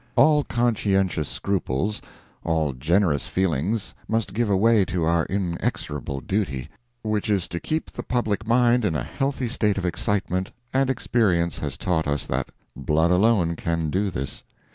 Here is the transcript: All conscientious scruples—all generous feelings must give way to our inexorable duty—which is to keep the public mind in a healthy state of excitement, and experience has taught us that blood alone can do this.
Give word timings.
All 0.15 0.43
conscientious 0.43 1.29
scruples—all 1.29 2.73
generous 2.73 3.27
feelings 3.27 3.93
must 4.07 4.33
give 4.33 4.49
way 4.49 4.83
to 4.85 5.03
our 5.03 5.27
inexorable 5.27 6.21
duty—which 6.21 7.29
is 7.29 7.47
to 7.49 7.59
keep 7.59 7.91
the 7.91 8.01
public 8.01 8.47
mind 8.47 8.83
in 8.83 8.95
a 8.95 9.03
healthy 9.03 9.47
state 9.47 9.77
of 9.77 9.85
excitement, 9.85 10.49
and 10.73 10.89
experience 10.89 11.59
has 11.59 11.77
taught 11.77 12.07
us 12.07 12.25
that 12.25 12.49
blood 12.75 13.11
alone 13.11 13.55
can 13.55 13.91
do 13.91 14.09
this. 14.09 14.43